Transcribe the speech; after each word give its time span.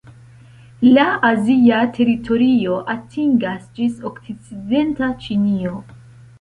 La 0.95 1.03
azia 1.29 1.81
teritorio 1.99 2.79
atingas 2.95 3.69
ĝis 3.79 4.03
okcidenta 4.13 5.15
Ĉinio. 5.29 5.79